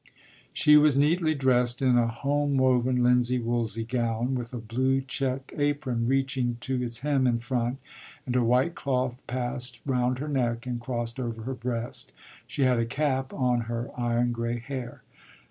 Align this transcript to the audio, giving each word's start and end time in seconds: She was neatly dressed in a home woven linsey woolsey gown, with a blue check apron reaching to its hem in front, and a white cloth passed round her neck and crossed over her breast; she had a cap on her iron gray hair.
She 0.51 0.77
was 0.77 0.97
neatly 0.97 1.35
dressed 1.35 1.79
in 1.79 1.95
a 1.95 2.07
home 2.07 2.57
woven 2.57 3.03
linsey 3.03 3.37
woolsey 3.37 3.83
gown, 3.85 4.33
with 4.33 4.51
a 4.51 4.57
blue 4.57 5.01
check 5.01 5.53
apron 5.55 6.07
reaching 6.07 6.57
to 6.61 6.81
its 6.81 7.01
hem 7.01 7.27
in 7.27 7.37
front, 7.37 7.77
and 8.25 8.35
a 8.35 8.43
white 8.43 8.73
cloth 8.73 9.19
passed 9.27 9.77
round 9.85 10.17
her 10.17 10.27
neck 10.27 10.65
and 10.65 10.81
crossed 10.81 11.19
over 11.19 11.43
her 11.43 11.53
breast; 11.53 12.13
she 12.47 12.63
had 12.63 12.79
a 12.79 12.85
cap 12.87 13.31
on 13.31 13.61
her 13.69 13.91
iron 13.95 14.31
gray 14.31 14.57
hair. 14.57 15.03